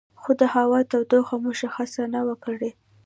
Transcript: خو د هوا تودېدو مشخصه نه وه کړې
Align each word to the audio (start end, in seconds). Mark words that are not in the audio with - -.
خو 0.21 0.31
د 0.39 0.41
هوا 0.53 0.79
تودېدو 0.91 1.35
مشخصه 1.47 2.03
نه 2.13 2.21
وه 2.27 2.35
کړې 2.43 2.71